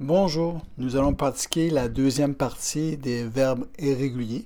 Bonjour, 0.00 0.60
nous 0.76 0.94
allons 0.94 1.12
pratiquer 1.12 1.70
la 1.70 1.88
deuxième 1.88 2.36
partie 2.36 2.96
des 2.96 3.26
verbes 3.26 3.66
irréguliers, 3.80 4.44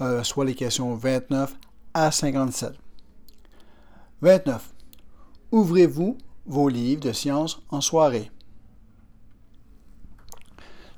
euh, 0.00 0.22
soit 0.22 0.46
les 0.46 0.54
questions 0.54 0.94
29 0.94 1.54
à 1.92 2.10
57. 2.10 2.72
29. 4.22 4.72
Ouvrez-vous 5.52 6.16
vos 6.46 6.70
livres 6.70 7.02
de 7.02 7.12
sciences 7.12 7.60
en 7.68 7.82
soirée. 7.82 8.30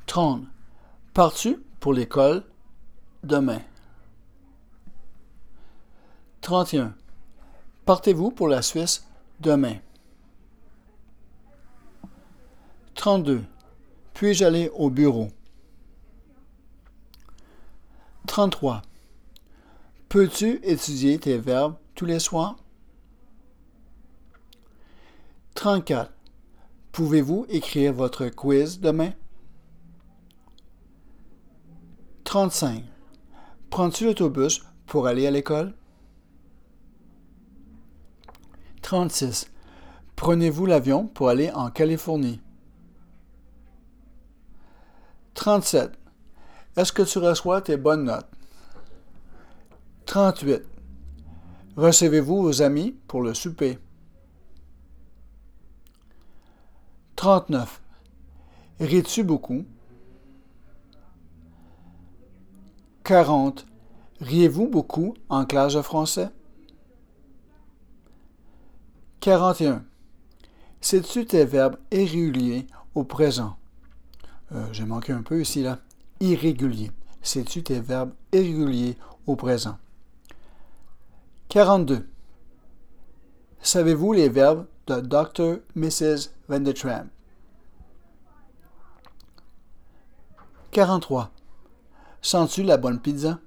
30. 0.07 0.45
Pars-tu 1.13 1.57
pour 1.81 1.93
l'école 1.93 2.45
demain? 3.25 3.61
31. 6.43 6.95
Partez-vous 7.87 8.31
pour 8.31 8.47
la 8.47 8.63
Suisse 8.63 9.05
demain? 9.41 9.79
32. 12.95 13.43
Puis-je 14.21 14.45
aller 14.45 14.69
au 14.75 14.91
bureau? 14.91 15.29
33. 18.27 18.83
Peux-tu 20.11 20.61
étudier 20.63 21.19
tes 21.19 21.39
verbes 21.39 21.77
tous 21.95 22.05
les 22.05 22.19
soirs? 22.19 22.59
34. 25.55 26.13
Pouvez-vous 26.93 27.47
écrire 27.49 27.95
votre 27.95 28.29
quiz 28.29 28.79
demain? 28.79 29.15
35. 32.25 32.85
Prends-tu 33.71 34.05
l'autobus 34.05 34.61
pour 34.85 35.07
aller 35.07 35.27
à 35.27 35.31
l'école? 35.31 35.73
36. 38.83 39.51
Prenez-vous 40.15 40.67
l'avion 40.67 41.07
pour 41.07 41.31
aller 41.31 41.51
en 41.53 41.71
Californie? 41.71 42.43
37. 45.35 45.93
Est-ce 46.77 46.93
que 46.93 47.03
tu 47.03 47.19
reçois 47.19 47.61
tes 47.61 47.77
bonnes 47.77 48.05
notes? 48.05 48.29
38. 50.07 50.63
Recevez-vous 51.77 52.43
vos 52.43 52.63
amis 52.63 52.97
pour 53.07 53.23
le 53.23 53.35
souper? 53.35 53.79
39. 57.17 57.81
Ris-tu 58.81 59.23
beaucoup? 59.25 59.65
40. 63.05 63.67
Riez-vous 64.21 64.69
beaucoup 64.69 65.15
en 65.29 65.45
classe 65.45 65.75
de 65.75 65.83
français? 65.83 66.31
41. 69.21 69.85
Sais-tu 70.81 71.27
tes 71.27 71.45
verbes 71.45 71.77
irréguliers 71.91 72.67
au 72.95 73.05
présent? 73.05 73.60
Euh, 74.53 74.67
j'ai 74.73 74.85
manqué 74.85 75.13
un 75.13 75.23
peu 75.23 75.41
ici, 75.41 75.63
là. 75.63 75.79
Irrégulier. 76.21 76.91
Sais-tu 77.23 77.63
tes 77.63 77.81
verbes 77.81 78.13
irréguliers 78.33 78.97
au 79.27 79.37
présent? 79.37 79.79
42. 81.49 82.09
Savez-vous 83.63 84.13
les 84.13 84.29
verbes 84.29 84.67
de 84.87 85.01
Dr. 85.01 85.61
Mrs. 85.75 86.31
Van 86.49 86.61
de 86.61 86.73
Tramp? 86.73 87.07
43. 90.73 91.31
Sens-tu 92.23 92.63
la 92.63 92.77
bonne 92.77 93.01
pizza? 93.01 93.39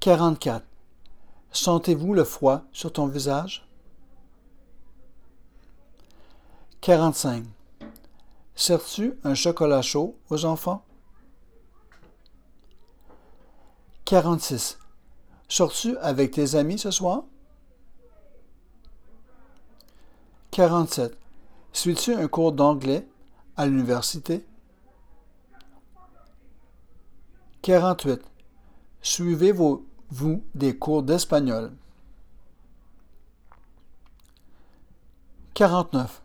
44. 0.00 0.64
Sentez-vous 1.50 2.14
le 2.14 2.24
froid 2.24 2.62
sur 2.72 2.92
ton 2.92 3.06
visage? 3.06 3.66
45. 6.80 7.44
Sers-tu 8.58 9.14
un 9.22 9.36
chocolat 9.36 9.82
chaud 9.82 10.18
aux 10.30 10.44
enfants? 10.44 10.84
46. 14.04 14.80
Sors-tu 15.48 15.96
avec 15.98 16.32
tes 16.32 16.56
amis 16.56 16.76
ce 16.76 16.90
soir? 16.90 17.22
47. 20.50 21.16
Suis-tu 21.72 22.14
un 22.14 22.26
cours 22.26 22.50
d'anglais 22.50 23.06
à 23.56 23.64
l'université? 23.64 24.44
48. 27.62 28.20
Suivez-vous 29.02 29.86
des 30.56 30.76
cours 30.76 31.04
d'espagnol? 31.04 31.70
49. 35.54 36.22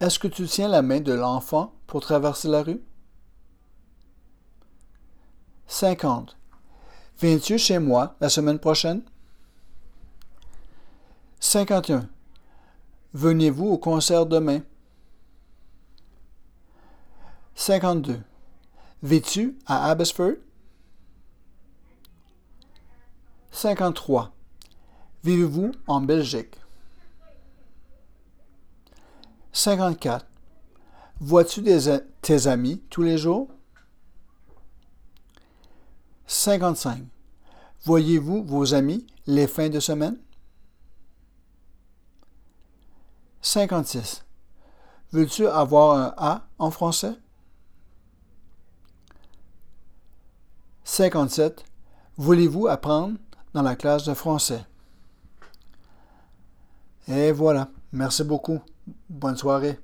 Est-ce 0.00 0.18
que 0.18 0.28
tu 0.28 0.46
tiens 0.46 0.68
la 0.68 0.82
main 0.82 1.00
de 1.00 1.12
l'enfant 1.12 1.74
pour 1.86 2.00
traverser 2.00 2.48
la 2.48 2.62
rue? 2.62 2.80
50. 5.66 6.36
Viens-tu 7.20 7.58
chez 7.58 7.78
moi 7.78 8.16
la 8.20 8.28
semaine 8.28 8.58
prochaine? 8.58 9.02
51. 11.40 12.08
Venez-vous 13.12 13.66
au 13.66 13.78
concert 13.78 14.26
demain? 14.26 14.60
52. 17.56 18.20
Vis-tu 19.02 19.58
à 19.66 19.90
Abbotsford? 19.90 20.36
53. 23.50 24.32
Vivez-vous 25.24 25.72
en 25.88 26.00
Belgique? 26.00 26.54
54. 29.58 30.24
Vois-tu 31.18 31.64
tes 32.22 32.46
amis 32.46 32.80
tous 32.90 33.02
les 33.02 33.18
jours? 33.18 33.48
55. 36.28 37.02
Voyez-vous 37.84 38.44
vos 38.44 38.72
amis 38.74 39.04
les 39.26 39.48
fins 39.48 39.68
de 39.68 39.80
semaine? 39.80 40.16
56. 43.42 44.24
Veux-tu 45.10 45.48
avoir 45.48 45.96
un 45.96 46.14
A 46.16 46.46
en 46.60 46.70
français? 46.70 47.14
57. 50.84 51.64
Voulez-vous 52.16 52.68
apprendre 52.68 53.18
dans 53.54 53.62
la 53.62 53.74
classe 53.74 54.04
de 54.04 54.14
français? 54.14 54.64
Et 57.08 57.32
voilà. 57.32 57.70
Merci 57.90 58.22
beaucoup. 58.22 58.60
Bonne 59.08 59.36
soirée. 59.36 59.78